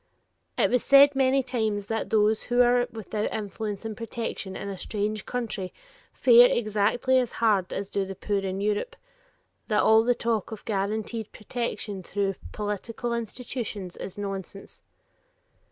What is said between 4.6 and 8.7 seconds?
a strange country fare exactly as hard as do the poor in